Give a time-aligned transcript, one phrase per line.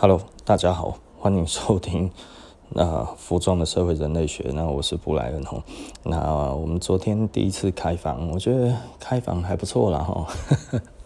[0.00, 2.08] Hello，大家好，欢迎收听
[2.68, 4.48] 那 服装的社会人类学。
[4.54, 5.60] 那我是布莱恩红。
[6.04, 10.24] 那我们昨天第一次开房，我觉得开房还不错啦哈。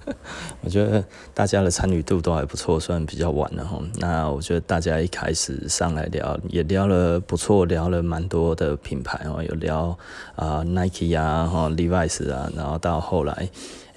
[0.62, 1.04] 我觉得
[1.34, 3.80] 大家的参与度都还不错，算比较晚了哈。
[3.98, 9.96] 那我觉得大家一开始上来聊，也聊了不错，聊了蛮多的品牌哦，有聊
[10.36, 13.48] 啊 Nike 啊，哈 Levi's 啊，然后到后来。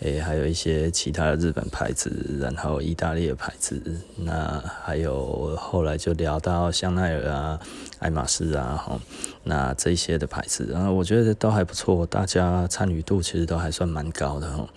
[0.02, 2.12] 诶、还有一些其他的日本牌子，
[2.42, 3.82] 然后意大利的牌子，
[4.18, 7.58] 那还有后来就聊到香奈儿啊、
[8.06, 9.02] 爱马仕啊，哈，
[9.46, 14.70] 那这些的牌子，然后我觉得都还不错，大家参与度其实都还算蛮高的哈。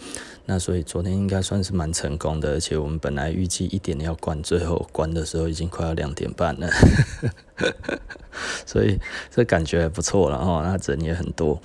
[0.46, 6.70] 那所以昨天应该算是蛮成功的，而且我们本来预计一点要关，最后关的时候已经快要两点半了，
[8.64, 8.98] 所以
[9.30, 10.62] 这感觉还不错了哈。
[10.62, 11.60] 那人也很多。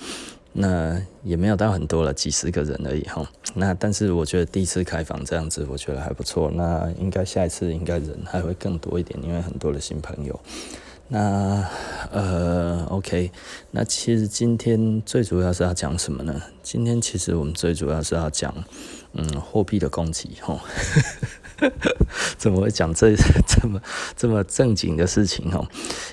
[0.55, 3.27] 那也没有到很多了，几十个人而已哈。
[3.55, 6.51] 那但是我觉得第一次开房这样子，我觉得还不错。
[6.53, 10.39] 那应该下一次应该人还会更多一点，因为很多的新朋友。
[11.13, 11.63] 那
[12.11, 13.31] 呃，OK，
[13.69, 16.41] 那其实今天最主要是要讲什么呢？
[16.63, 18.51] 今天其实我们最主要是要讲，
[19.11, 20.59] 嗯，货币的供给哈。
[22.35, 23.15] 怎么会讲这
[23.47, 23.79] 这么
[24.17, 25.67] 这么正经的事情哦？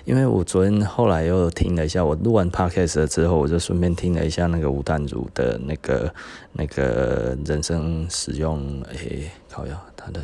[0.05, 6.13] 因为我昨天后来又听了一下，我录完 podcast 之后，我就顺便听了一下那个吴淡如的那个
[6.53, 10.21] 那个人生使用，诶，靠呀，他的，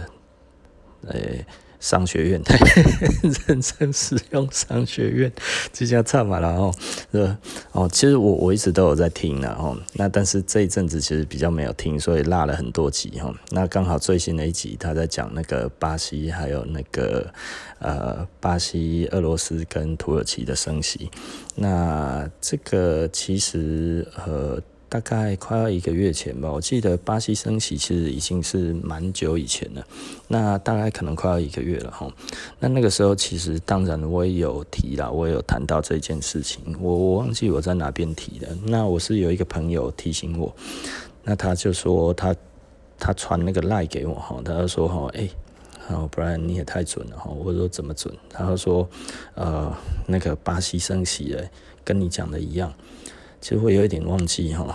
[1.08, 1.46] 诶。
[1.80, 2.42] 商学院，
[3.46, 5.32] 人生使用商学院，
[5.72, 6.72] 这家唱嘛，然后
[7.12, 7.36] 呃
[7.72, 13.34] 哦，其实我我一直都有在听的哦，那但是这一阵子其实比较没有听，所以落了很多集哈。
[13.50, 17.32] 那刚好最新的一集，他在讲那个巴西，还有那个
[17.78, 21.10] 呃巴西、俄罗斯跟土耳其的升息，
[21.54, 24.60] 那这个其实呃。
[24.88, 29.84] 大概快要一个月前吧，我记得巴西升息其实已经是蛮久以前了。
[30.28, 32.08] 那大概可能快要一个月了哈。
[32.60, 36.62] 那那个时候其实当然我也有提啦，我也有谈到这件事情。
[36.80, 38.48] 我我忘记我在哪边提的。
[38.64, 40.54] 那我是有一个朋友提醒我，
[41.24, 42.34] 那他就说他
[42.96, 45.28] 他传那个赖给我哈，他就说哈，哎，
[45.88, 47.28] 哦，不然你也太准了哈。
[47.28, 48.14] 我说怎么准？
[48.30, 48.88] 他说
[49.34, 49.76] 呃
[50.06, 51.42] 那个巴西升息了，
[51.82, 52.72] 跟你讲的一样。
[53.46, 54.66] 其实我有一点忘记哈，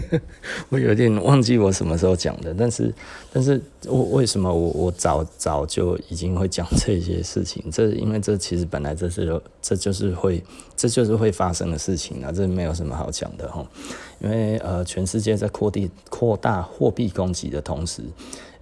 [0.70, 2.90] 我有点忘记我什么时候讲的，但是，
[3.30, 7.62] 但是我为什么我我早早就已经会讲这些事情？
[7.70, 10.42] 这因为这其实本来这是这就是会
[10.74, 13.62] 这就是会发生的事情啊，这没有什么好讲的哈。
[14.20, 18.02] 因为呃，全世界在扩地扩大货币供给的同时。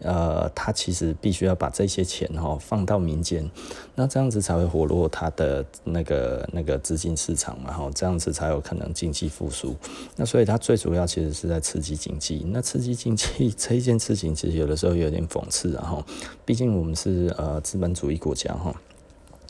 [0.00, 3.50] 呃，他其实必须要把这些钱哈放到民间，
[3.96, 9.74] 那这样子才会活络他的那个那个资金市场嘛，哈，这样子才有可能经济复苏。
[10.16, 12.46] 那所以他最主要其实是在刺激经济。
[12.50, 16.06] 那刺激经济这一件事情，其实有的时候有点讽刺啊，哈，
[16.44, 18.74] 毕竟我们是呃资本主义国家哈，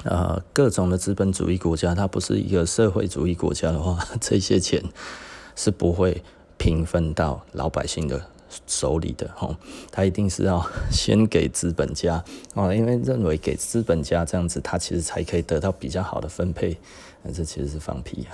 [0.04, 4.82] 呃各种的资本主义国家，它不是一个社会主义国家的话， 这些钱
[5.54, 6.22] 是不会
[6.56, 8.31] 平分到老百姓的。
[8.66, 9.56] 手里的哈，
[9.91, 12.22] 他一定是要 先给资本家
[12.54, 16.76] 哦，因为认为给资本家这样子，他其实才可以得到比较好的分配。
[17.22, 18.25] 那这其实是放屁，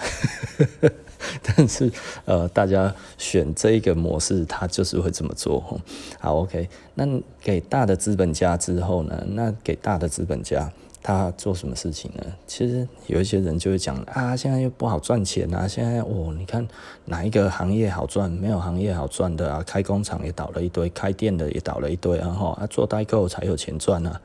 [1.43, 1.91] 但是
[2.27, 5.77] 呃，大家选这个模式，他就是会这么做哈。
[6.21, 7.07] 好，OK，那
[7.43, 9.25] 给大的资本家之后呢？
[9.31, 10.71] 那给大的资本家。
[11.07, 12.25] 他做什么事情呢？
[12.47, 16.67] 其实有一些人就会讲啊，现在又不好赚钱啊，现在哦，你看
[17.05, 18.31] 哪一个行业好赚？
[18.31, 24.19] 没有行业好赚的啊，开工厂也倒了一堆，开店的也倒了一堆啊，哈，啊，做代购才有钱赚啊。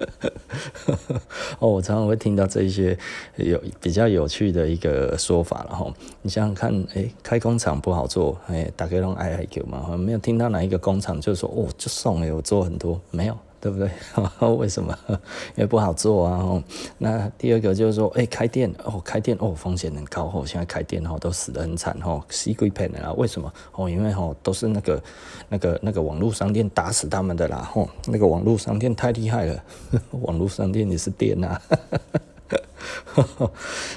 [1.58, 2.98] 哦，我常常会听到这一些
[3.36, 5.92] 有比较有趣的一个说法了哈。
[6.22, 13.36] 你想想看，哎，开工厂不好做，哎，大家都爱爱 Q 嘛，没有听到哪一个工厂就说哦，就送哎，我做很多，没有。
[13.60, 13.90] 对不对？
[14.56, 14.96] 为什么？
[15.54, 16.38] 因为不好做啊。
[16.38, 16.62] 哦
[16.98, 20.44] 那第二个就是说，哎，开店哦，开店哦，风险很高哦。
[20.46, 23.12] 现在开店哦，都死得很惨哦，死鬼骗的啦。
[23.12, 23.52] 为什么？
[23.72, 25.02] 哦，因为哦，都是那个
[25.48, 27.70] 那个那个网络商店打死他们的啦。
[27.74, 29.62] 哦，那个网络商店太厉害了，
[30.22, 31.60] 网络商店也是店呐。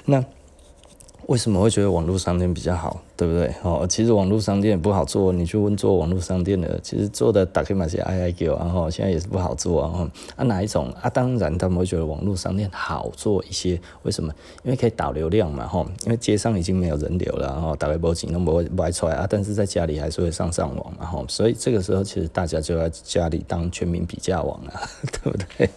[0.05, 0.23] 那
[1.27, 3.01] 为什么会觉得网络商店比较好？
[3.15, 3.53] 对不对？
[3.61, 10.11] 哦，其实网络商店也不好做，你去问做网络商店的，其实做的打开嘛些 I I Q，然后现在也是不好做啊。
[10.35, 11.09] 啊，哪一种啊？
[11.09, 14.33] 当然他们会觉得网络商店好做一些，为什么？
[14.63, 24.81] 因为可以导流量嘛，哈，因为街上已经没有人流了，然后大概不景都不会卖出来啊，但是在家里还是会上上网嘛，哈，所以这个时候其实大家就在家里当全民比价网啊，
[25.23, 25.69] 对不对？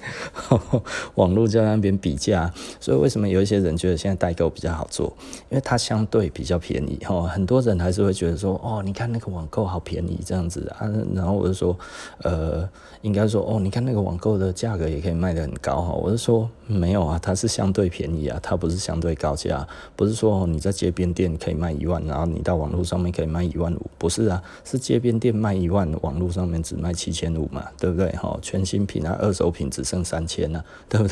[1.14, 5.12] 网络在那边比价，所以为什么有一些人觉得现在代购比较好做？
[5.48, 11.76] 因为它相对比较便宜哈，很多人还是会觉得说，哦，你看那个网购好便宜这样子啊，然后我就说，
[12.22, 12.68] 呃，
[13.02, 28.36] 应该说，哦，你看那个网购的价格也可以卖得很高哈，我就说没有啊，它是相对便宜啊，它不是相对高价，不是说你在街边店可以卖一万，然后你到网络上面可以卖一万五，不是啊，是街边店卖一万，网络上面只卖七千五嘛，对不对哈？
[28.42, 31.08] 全新品啊，二手品只剩三千啊，对不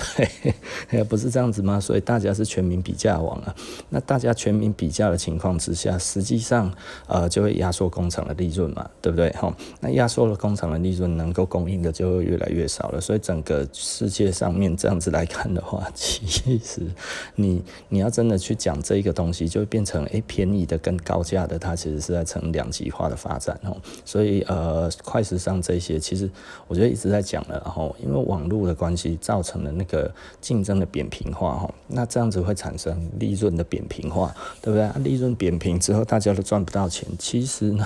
[0.91, 1.05] 对？
[1.05, 1.79] 不是这样子吗？
[1.79, 3.55] 所以大家是全民比价网啊，
[3.91, 6.73] 那大全民比价的情况之下，实际上
[7.07, 9.55] 呃就会压缩工厂的利润嘛，对不对哈？
[9.81, 13.01] 那压缩了工厂的利润，能够供应的就会越来越少了。
[13.01, 16.87] 所以整个世界上面这样子来看的话， 其实
[17.35, 23.77] 你你要真的去讲这一个东西，就会变成诶、便宜的跟高价的，它其实是在呈两极化的发展哦。
[24.05, 26.31] 所以呃，快时尚这些，其实
[26.69, 31.75] 我觉得一直在讲了，然后因为网络的关系，造成了那个竞争的扁平化哈。
[31.89, 35.03] 那这样子会产生利润的扁平，话对不对？
[35.03, 37.09] 利润扁平之后，大家都赚不到钱。
[37.19, 37.85] 其实呢，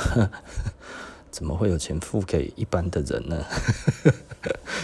[1.32, 3.42] 怎么会有钱付给一般的人呢？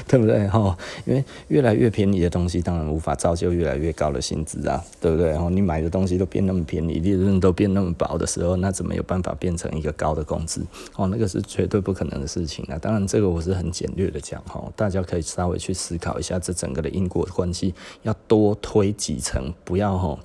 [0.09, 0.47] 对不对？
[0.49, 0.77] 哈，
[1.07, 5.31] 因为越来越便宜的东西，当然无法造就越来越高的薪资啊，对不对？
[5.31, 10.67] 然后你买的东西都变那么便宜，利润都变那么薄的时候，那怎么有办法变成一个高的工资？
[10.97, 12.77] 哦，那个是绝对不可能的事情啊。
[12.79, 20.19] 当然，这个我是很简略的讲哈，大家可以稍微去思考一下这整个的因果关系，要多推几层，不要哈。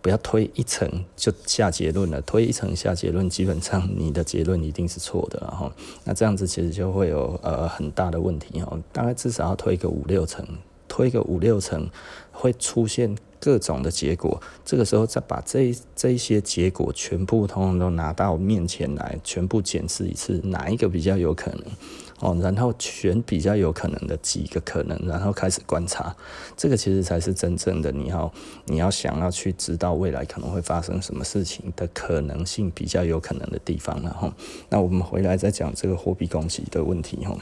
[0.00, 5.70] 不要推一层就下结论了，推一层下结论，基本上你的结论一定是错的哈。
[6.04, 8.80] 那这样子其实就会有呃很大的问题哦。
[8.92, 10.46] 大概至少要推个五六层，
[10.86, 11.88] 推个五六层
[12.30, 14.40] 会出现各种的结果。
[14.64, 21.62] 这个时候再把这这些结果全部通通都拿到面前来，全部检视一次，哪一个比较有可能？
[22.20, 26.14] 哦，然后选比较有可能的几个可能，然后开始观察，
[26.56, 28.32] 这个其实才是真正的你要
[28.66, 34.32] 你要想要去知道未来可能会发生什么事情的可能性比较有可能的地方了哈。
[34.68, 37.36] 那我们回来再讲这个货币供给的问题哈。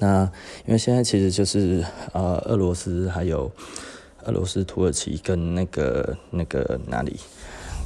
[0.00, 0.30] 那
[0.66, 3.50] 因为现在其实就是呃俄罗斯还有
[4.24, 7.18] 俄罗斯、土耳其跟那个那个哪里？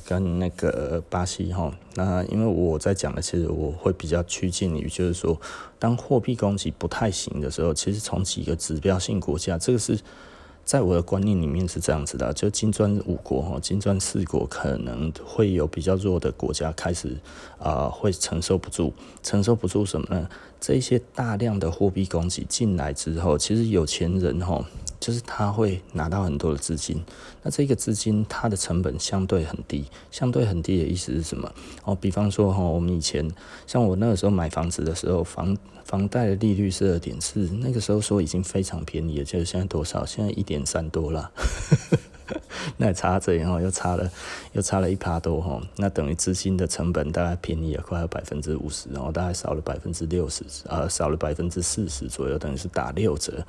[0.06, 5.40] 跟那个巴西哈，那因为我在讲的，其实我会比较趋近于，就是说，
[5.78, 9.98] 当货币供给不太行的时候，其实从几个指标性国家，这个是
[10.64, 17.16] 在我的观念里面是这样子的，就金砖五国哈，金砖四国可能会有比较弱的国家开始
[17.58, 20.28] 啊、会承受不住，承受不住什么呢？
[20.62, 24.64] 这些大量的货币供给进来之后，其实有钱人哈。
[25.00, 27.02] 就是他会拿到很多的资金，
[27.42, 31.52] 那这个资金它的成本相对很低，相对很低的意思是什么？
[31.82, 33.28] 哦，比方说哈，我们以前
[33.66, 40.06] 像我那个时候买房子的时候，房房贷的利率是二点四，那个时候说已经非常便宜了，就是现在多少？
[40.06, 41.32] 现在一点三多了。
[42.76, 44.10] 那也差这，然后又差了，
[44.52, 53.44] 又差了一趴多哈，那等于资金的成本大概便宜了快要百分之五十，然后大概少了百分之六十，呃，少了百分之四十左右，等于是打六折，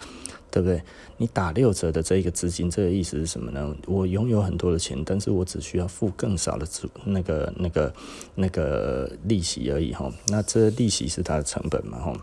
[0.50, 0.82] 对不对？
[1.18, 3.76] 你打六折的这个资金，这个意思是什么呢？
[3.86, 6.68] 我拥有很多的钱，但是我只需要付更少的
[7.06, 7.94] 那个、那个、
[8.36, 10.12] 那个利息而已哈。
[10.28, 12.14] 那这利息是它的成本嘛哈。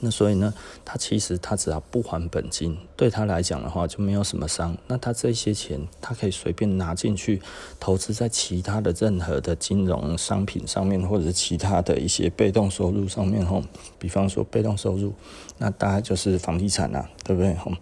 [0.00, 0.52] 那所以呢，
[0.84, 4.76] 他其实他只要不还本金，对他来讲的话就没有什么伤。
[4.86, 7.42] 那他这些钱，他可以随便拿进去
[7.80, 13.62] 投资在其他的任何的金融商品上面，或者是其他的一些被动收入上面吼。
[13.98, 15.12] 比方说被动收入，
[15.58, 17.54] 那大概就是房地产啊，对不对？
[17.54, 17.72] 吼，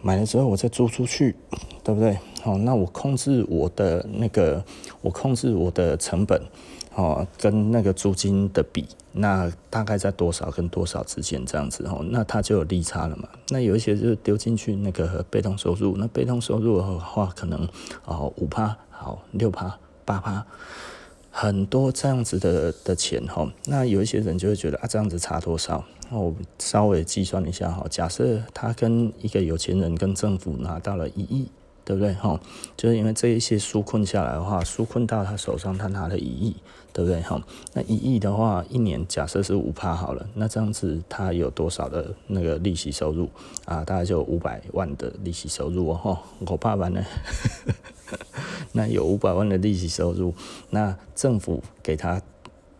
[0.00, 1.36] 买了之后我再租出去，
[1.84, 2.18] 对不对？
[2.42, 4.64] 好，那我控制我的那个，
[5.00, 6.42] 我控制我的成本。
[6.94, 13.28] 哦，跟那个租金的比，那大概在多少跟多少之间这样子哦，那它就有利差了嘛。
[13.50, 17.68] 那有一些就丢进去那个被动收入，那被动收入的话，可能
[18.04, 20.46] 哦五趴，好六趴，八趴，
[21.30, 23.46] 很多这样子的的钱哈。
[23.66, 25.84] 那有一些人就会觉得啊，这样子差多少？
[26.10, 31.48] 那我稍微计算一下哈，假设他跟一个有钱人跟政府拿到了一亿。
[31.84, 32.12] 对不对？
[32.14, 32.40] 哈，
[32.76, 36.56] 就是因为这一些纾困下来的话，纾困到他手上，他拿了一亿，
[36.92, 37.20] 对不对？
[37.22, 43.28] 哈，那一亿的话，一年假设是五趴好了，那这样子他有多少的那个利息收入
[43.64, 43.84] 啊？
[43.84, 45.94] 大概就五百万的利息收入哦。
[45.94, 47.04] 哈，我怕完呢，
[48.72, 50.32] 那有五百万的利息收入，
[50.70, 52.20] 那政府给他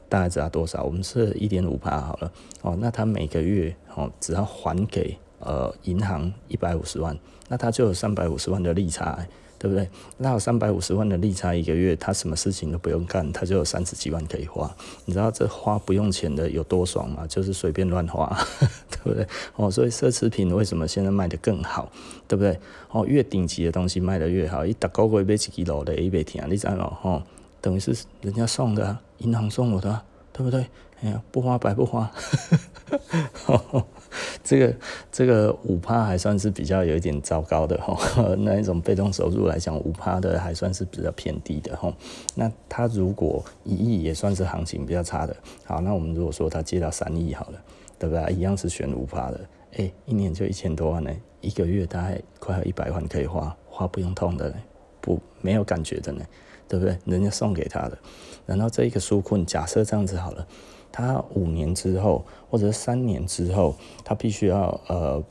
[0.08, 0.84] 大概只要多少？
[0.84, 2.32] 我们是一点五趴好了。
[2.60, 5.18] 哦，那他每个月哦，只要还给。
[5.44, 7.16] 呃银行一百五十万，
[7.48, 9.18] 那他就有三百五十万的利差，
[9.58, 9.88] 对不对？
[10.18, 14.68] 那有三百五十万的利差，一个月他什么事情都不用干，他就有三十几万可以花。
[15.04, 17.26] 你知道这花不用钱的有多爽吗？
[17.28, 18.36] 就是随便乱花，
[18.90, 19.26] 对不对？
[19.56, 21.90] 哦，所以奢侈品为什么现在卖得更好，
[22.26, 22.58] 对不对？
[22.90, 26.98] 哦，越顶级的东西卖得越好，一打高贵买几楼的，一百天，你知道吗？
[27.02, 27.22] 哦，
[27.60, 30.66] 等于是人家送的，银行送我的，对不对？
[31.02, 32.10] 哎呀，不花白不花。
[34.44, 34.74] 这个
[35.10, 37.96] 这个五趴还算是比较有一点糟糕的哈，
[38.38, 41.92] 那一种被动收入来讲，五趴的还算是比较偏低的哈。
[42.34, 45.36] 那他如果一亿也算是行情比较差的。
[45.64, 47.62] 好，那我们如果说他借到三亿好了，
[47.98, 48.32] 对不对？
[48.32, 49.40] 一样是选五趴的，
[49.76, 54.56] 哎，一年就一千多万呢，一个月大概快要一百万可以花，花不用痛的呢，
[55.00, 56.24] 不没有感觉的呢，
[56.68, 56.96] 对不对？
[57.04, 57.98] 人家送给他的，
[58.46, 60.46] 然后这一个纾困，假设这样子好了。
[60.92, 65.22] 他五年之后，或者三年之后，他必须要呃，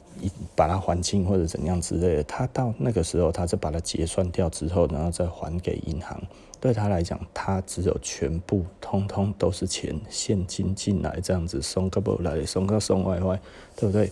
[0.55, 2.23] 把它还清或者怎样之类的。
[2.23, 6.19] 他到那个时候，他就把它结算掉之后，然后再还给银行。
[6.59, 13.39] 对他来讲，他只有全部通通都是钱现金进来，这样子送个不来，送个送外外，
[13.75, 14.11] 对不对？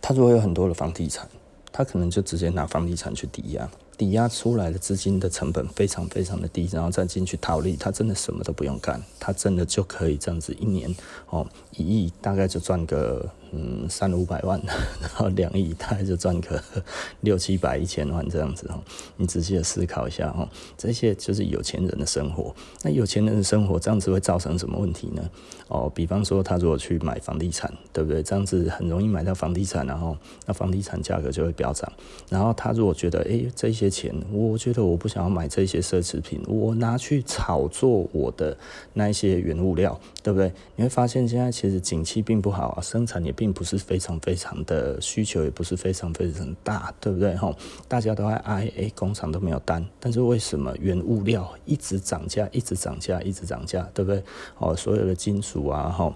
[0.00, 1.28] 他如果有很多的房地产，
[1.72, 3.68] 他可能就直接拿房地产去抵押。
[3.96, 10.94] 抵押出来的资金的成本非常非常的低，然后再进去套利，他真的什么都不用干，他真的就可以这样子一年
[11.30, 13.28] 哦，一亿大概就赚个。
[13.58, 14.60] 嗯，三五百万，
[15.00, 16.62] 然后两亿，大概就赚个
[17.22, 18.78] 六七百、一千万这样子哦。
[19.16, 20.46] 你仔细的思考一下哦，
[20.76, 22.54] 这些就是有钱人的生活。
[22.82, 25.22] 那有钱人的生活这样子会造成什么问题呢？
[25.68, 28.22] 哦，比方说他如果去买房地产，对不对？
[28.22, 31.90] 这样子很容易买到房地产，然后那房地产价格就会飙涨。
[32.28, 38.56] 然后他如果觉得，诶，这些钱，我觉得我不想要买这些奢侈品，我拿去炒作我的
[38.92, 40.52] 那一些原物料，对不对？
[40.74, 43.36] 你会发现现在其实景气并不好啊，生产也。
[43.36, 47.36] 并并不是非常非常的需求，也不是非常非常大，对不对？
[47.36, 47.54] 吼，
[47.86, 54.20] 大家都在哀，哎，工厂都没有单，但是为什么原物料一直涨价，一直涨价，一直涨价，对不对？
[54.58, 56.12] 哦，所有的金属啊，吼，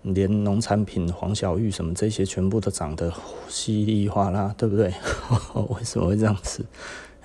[0.00, 3.12] 连农产品、黄小玉什么这些，全部都涨得
[3.46, 4.94] 稀里哗啦，对不对？
[5.68, 6.64] 为什么会这样子？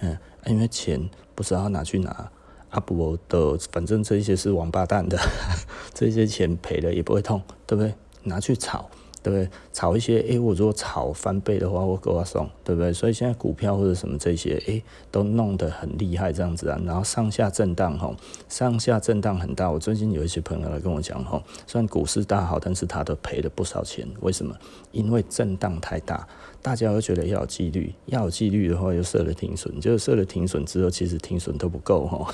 [0.02, 2.30] 嗯，因为钱不知道拿去哪，
[2.72, 5.18] 阿伯的，反正这一些是王八蛋的，
[5.96, 7.94] 这些钱赔了也不会痛，对不对？
[8.24, 8.90] 拿去炒。
[9.26, 9.50] 对不对？
[9.74, 12.94] 炒一些，诶，我如果炒翻倍的话，我给我送，对不对？
[12.94, 16.80] 所以现在股票或者什么这些，诶，都弄得很厉害，这样子啊。
[16.86, 18.16] 然后上下震荡，吼，
[18.48, 19.72] 上下震荡很大。
[19.72, 24.08] 我最近有一些朋友来跟我讲，吼，虽然股市大好，但是他都赔了不少钱。
[24.20, 24.56] 为什么？
[24.92, 26.28] 因为震荡太大，
[26.62, 32.28] 大家都觉得要有纪律，要有纪律的话，又设了停损，就是设了停损之后，其实停损都不够，吼。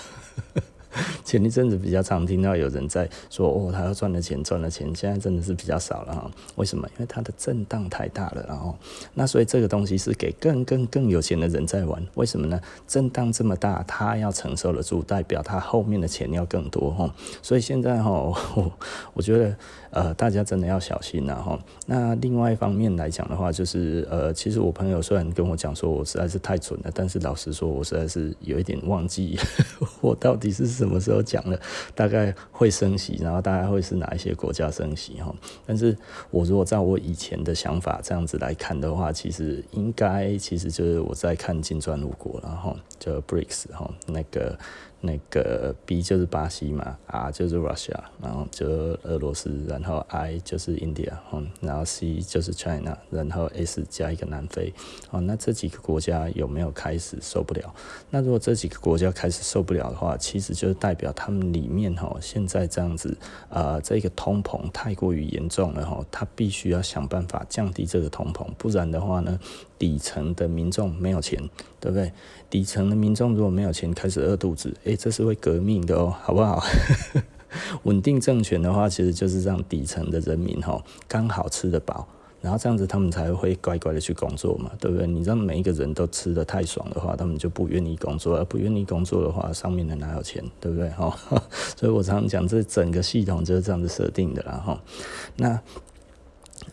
[1.23, 6.29] 前一阵子比较常听到有人在说哦，他要赚了钱，赚了钱，现在真的是比较少了哈。
[6.55, 6.87] 为什么？
[6.89, 8.75] 因为它的震荡太大了，然后
[9.13, 12.05] 那所以这个东西是给更更更有钱的人在玩。
[12.15, 12.59] 为什么呢？
[12.87, 17.13] 震荡这么大，他要承受得住，代表他后面的钱要更多哈。
[17.41, 18.71] 所以现在哈，我
[19.13, 19.55] 我觉得
[19.91, 21.57] 呃，大家真的要小心了哈。
[21.85, 29.39] 那另外一方面来讲的话，就是呃，其实我朋友虽然跟我讲说我实在是太准了，但是老实说，我实在是有一点忘记
[30.01, 30.80] 我到底是。
[30.81, 31.59] 什么时候讲了？
[31.93, 35.31] 大概会升息，然后大概会是哪一些国家升息哈？
[35.65, 35.95] 但是
[36.31, 44.57] 我如果照我以前的想法这样子来看的话，其实应该其实就是我在看金砖入国，然后就 BRICS 哈那个。
[45.01, 48.67] 那个 B 就是巴西嘛，R 就是 Russia，然后就
[49.03, 51.11] 俄罗斯，然后 I 就是 India，
[51.59, 54.73] 然后 C 就是 China，然后 S 加一个南非，
[55.09, 57.73] 哦，那这几个国家有没有开始受不了？
[58.11, 63.17] 那如果这几个国家开始受不了的话，其实就是代表他们里面哈，现在这样子
[63.49, 69.39] 啊、这个通膨太过于严重了哈，他必须要想办法降低这个通膨，不然的话呢，
[69.79, 71.39] 底层的民众没有钱，
[71.79, 72.11] 对不对？
[72.49, 76.61] 底层的民众如果没有钱，开始饿肚子，诶，这是会革命的哦，好不好？
[77.83, 82.05] 稳定政权的话，其实就是让底层的人民哈，刚好吃得饱，
[82.41, 85.07] 然后这样子他们才会乖乖的去工作嘛，对不对？
[85.07, 90.89] 你让每一个人都吃得太爽的话，他们就不愿意工作，而不愿意工作的话，上面的哪有钱，对不对？
[90.89, 91.17] 哈，
[91.77, 94.81] 所以我常常讲，这整个系统就是这样子设定的啦，哈，
[95.37, 95.61] 那。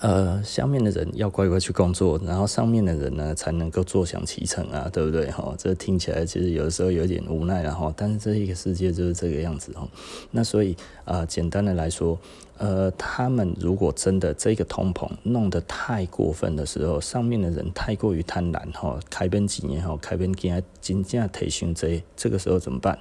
[0.01, 5.29] 呃，下面的人要乖乖去工作，然后上面的人呢才能够坐享其成啊，对不对？
[5.31, 9.89] 哈，这听起来其实有的时候有点无奈了哈，但是这一个世界就是这个样子哈。
[10.31, 10.73] 那所以
[11.05, 12.17] 啊、呃，简单的来说，
[12.59, 22.97] 呃，他们如果真的这个通膨弄得太过分的时候，上面的人太过于贪婪哈，开边几年哈，开边给他金价提升这，这个时候怎么办？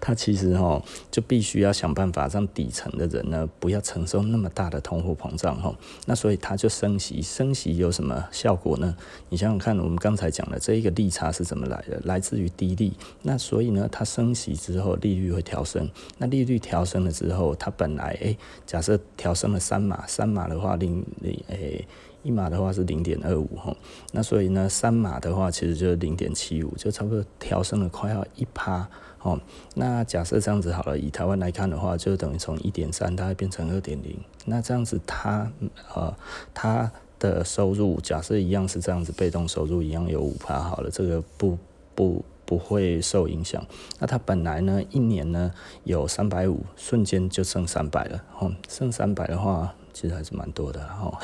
[0.00, 5.74] 它其实哈就必须要想办法让底层的人呢不要承受那么大的通货膨胀哈。
[6.06, 8.96] 那所以它就升息，升息有什么效果呢？
[9.28, 12.00] 你想想看，我们刚才讲的这一个利差是怎么来的？
[12.04, 12.92] 来自于低利。
[13.22, 15.88] 那所以呢，它升息之后利率会调升。
[16.18, 18.36] 那利率调升了之后，它本来诶，
[18.66, 21.86] 假设调升了三码，三码的话零零诶。
[22.22, 23.74] 一码的话是零点二五哈，
[24.12, 28.86] 那所以呢，三码的话其实就是零点七五，就差不多调升了快要一趴
[29.22, 29.40] 哦。
[29.74, 34.18] 那假设这样子好了，以台湾来看的话，就等于从一点三大概变成二点零。
[34.44, 35.50] 那这样子它
[35.94, 36.14] 呃
[36.54, 41.58] 它的收入假设一样是这样子，被动收入一样有五趴好了，这个不
[41.94, 43.64] 不不会受影响。
[43.98, 45.52] 那它本来呢一年呢
[45.84, 51.18] 有三百五，瞬间就剩三百了哦，剩三百的话其实还是蛮多的哈。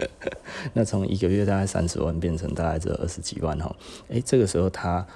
[0.72, 3.74] 那从一个月大概三十万变成大概只有二十几万哈，
[4.08, 5.06] 诶、这个时候他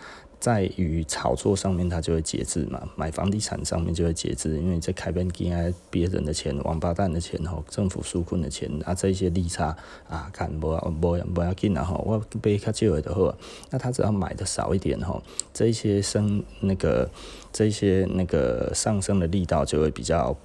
[0.45, 5.51] 在于炒作上面他就会节制嘛，买房地产上面就会节制，因为在开边给
[5.89, 9.75] 别人的钱、王八蛋的钱吼、政府纾困的钱啊，这些利差
[10.07, 13.35] 啊，看不不不要紧啊吼，我被他借了的话，
[13.71, 15.23] 那他只要买的少一点吼，
[15.55, 17.09] 这些升那个
[17.51, 20.37] 这些那个上升的力道就会比较。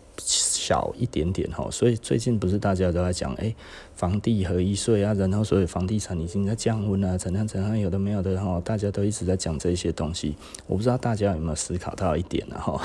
[0.70, 3.56] 小一点点哈，所以最近不是大家都在讲，哎，
[3.96, 10.36] 房地合一税啊，然后所以房地产已经在降温啊，怎样怎样，有的没有的哈，大家都一直在讲这些东西。
[10.68, 12.80] 我不知道大家有没有思考到一点呢哈，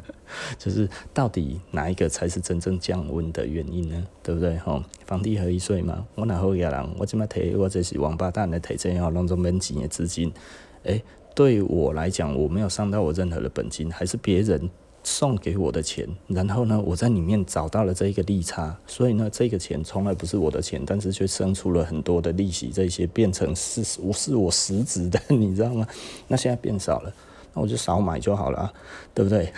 [0.60, 4.06] 就是到底哪一个才是真正降温的原因呢？
[4.22, 4.84] 对不对哈？
[5.06, 10.30] 房地合一税嘛，我哪好个人，我这么提，我这是王八蛋来提这样弄种没钱的资金，
[10.84, 11.02] 哎，
[11.34, 14.68] 对我来讲，我没有伤到我任何的本金，还是别人。
[15.04, 25.86] 送给我的钱，然后呢，我在里面找到了这一个利差，所以呢，这个钱从来不是我的钱，但是却生出了很多的利息，这些变成是我是我实质的， 你知道吗？
[26.28, 27.12] 那现在变少了，
[27.54, 28.72] 那我就少买就好了啊，
[29.12, 29.52] 对不对？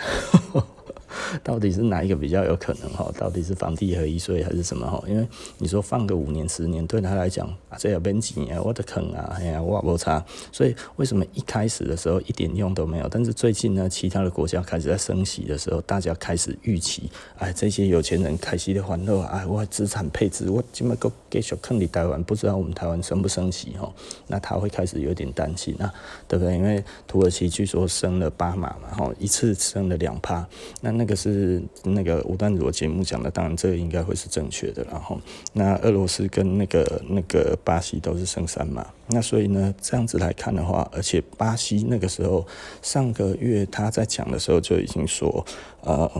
[1.43, 3.11] 到底是哪一个比较有可能哈？
[3.17, 5.03] 到底是房地合一税还是什么哈？
[5.07, 10.23] 因为你说放个五年十年，对他来讲啊，这要变几年，我的坑啊，哎呀，我没差。
[10.51, 13.07] 所以为什么一开始的时候一点用都没有？
[13.09, 23.91] 但是最近呢，其他的国家开始在升息的时候，大家开始预期，哎，这些有钱人开始的欢乐，哎，我资产配置，我今麦个给小坑里台湾，不知道我们台湾升不升息哈？
[24.27, 25.93] 那他会开始有点担心啊，
[26.27, 26.55] 对不对？
[26.55, 30.47] 因为土耳其据说升了八码嘛，哈，一次升了两趴，
[30.81, 31.15] 那那个。
[31.25, 34.83] 是那个吴丹如节目讲的，当然这个应该会是正确的。
[34.83, 35.19] 然后，
[35.53, 42.45] 那俄罗斯跟那个那个巴西都是升三嘛，那所以呢，这样子来看的话，而且巴西那个时候
[42.83, 45.43] 上个月他在讲的时候就已经说，
[45.81, 46.11] 呃，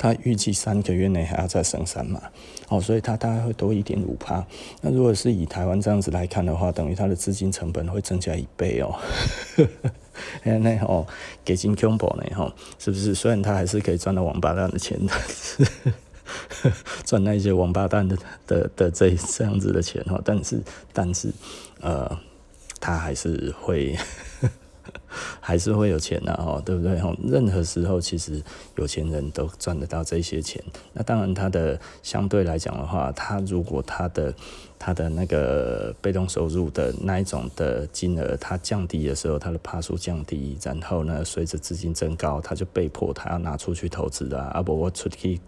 [0.00, 2.18] 他预计三个月内还要再升三码，
[2.70, 4.42] 哦，所以他大概会多一点五趴。
[4.80, 8.98] 那如果是以台湾这样子来看的话，等于他的资金成本会增加一倍哦。
[10.44, 11.06] 哎，那哦
[11.44, 13.14] 给金 combo 呢吼，是不是？
[13.14, 16.72] 虽然他还是可以赚到王八蛋的钱，但是
[17.04, 20.62] 赚那些王八蛋的的的这这样子的钱哈，但是
[20.94, 21.30] 但是
[21.82, 22.18] 呃，
[22.80, 23.94] 他还是会。
[25.40, 27.00] 还是会有钱的哦，对不对？
[27.24, 28.42] 任何时候其实
[28.76, 30.62] 有钱人都赚得到这些钱。
[30.92, 34.34] 那当然，他的相对来讲的话，他如果他的
[34.78, 45.40] 他的那个被动收入的那一种的金额，它降低的时候，他的帕数降低，然后呢，随着资金增高，他就被迫他要拿出去投资啊，啊不，我出去。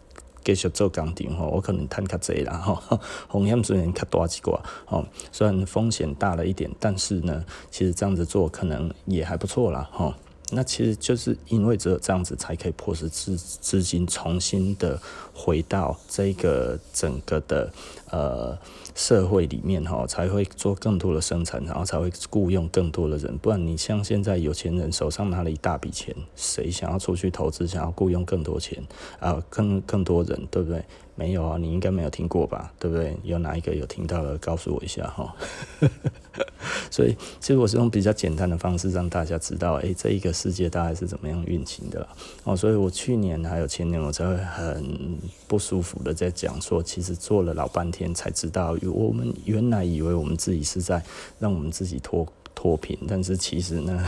[0.45, 3.01] 继续做工程吼，我可能赚较济啦吼，
[3.31, 10.15] 风险虽然较大一寡吼，虽然风险大了一点，但是呢，其实这样子做可能也还不错啦吼。
[10.55, 15.01] 那其实就是因为只有这样子才可以迫使资资金重新的
[15.35, 17.73] 回到这个整个的
[18.11, 18.59] 呃。
[18.95, 23.37] 社会里面哈才会做更多的生产，然后才会雇佣更多的人。
[23.39, 28.83] 不然你像现在有钱人手上拿了一大笔钱，谁想要出去投资，想要雇佣更多钱
[29.19, 30.85] 啊，更更多人，对不对？
[31.15, 32.73] 没有啊，你应该没有听过吧？
[32.79, 33.15] 对不对？
[33.23, 35.35] 有哪一个有听到的，告诉我一下哈。
[36.91, 42.07] 所以，其实我是用比较简单的方式让大家知道，哎，这一个世界大概是怎么样运行的
[42.45, 42.57] 哦。
[42.57, 51.03] 所以我去年还有前年，我才会很不舒服的在讲说，其实做了老半天才知道，我们原来以为我们自己是在
[51.39, 54.05] 让我们自己脱脱贫，但是其实呢，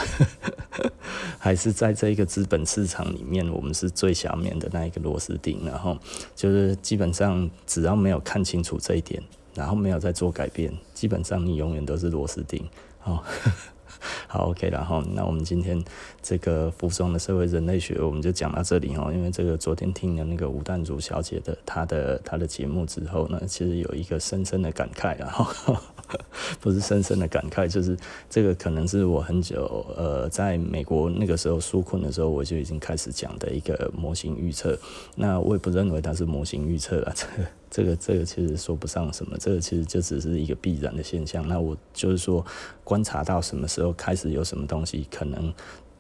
[1.39, 5.65] 还是在这个资本市场里面，我们是最下面的那一个螺丝钉。
[5.65, 5.99] 然后
[6.35, 9.23] 就是基本上只要没有看清楚这一点。
[9.57, 12.69] 然后没有在做改变，基本上你永远都是螺丝钉。
[12.99, 13.23] 好，
[14.29, 15.83] 好，OK，然后那我们今天
[16.23, 19.11] 这个服装的社会人类学，我们就讲到这里哦。
[19.13, 25.77] 因为这个昨天听了那个吴淡如小姐的她的她的节目之后呢，其实有一个深深的感慨，然后
[26.61, 27.97] 不是深深的感慨，就是
[28.29, 34.79] 这个可能是我很久呃，在美国那个时候纾困的时候，我就已经开始讲的一个模型预测。
[35.17, 41.47] 那我也不认为它是模型预测了， 这个这个这个其实说不上什么，这个其实就只是一个必然的现象。
[41.49, 42.45] 那我就是说，
[42.83, 45.53] 观察到什么时候开始有什么东西可能。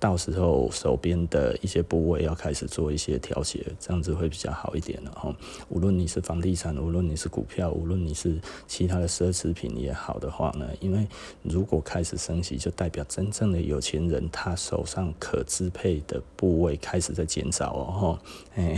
[0.04, 5.34] 到时候手边的一些部位要开始做一些调节，这样子会比较好一点了哈。
[5.70, 8.38] 无论你是房地产，无论你是股票，无论你是
[8.68, 11.08] 其他的奢侈品也好的话呢，因为
[11.40, 18.22] 如果开始升息，就代表真正的有钱人他手上可支配的部位开始在减少哦哈。
[18.56, 18.76] 哎，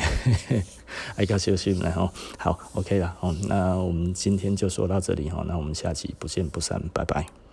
[1.17, 2.09] 爱搞笑新闻哈。
[2.39, 3.35] 好，OK 了哦。
[3.49, 7.46] 那我们今天就说到这里哈，那我们下期不见不散，拜拜。